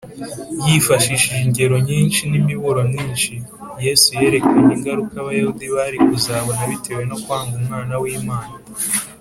[0.67, 3.33] yifashishije ingero nyinshi n’imiburo myinshi,
[3.85, 8.55] yesu yerekanye ingaruka abayahudi bari kuzabona bitewe no kwanga umwana w’imana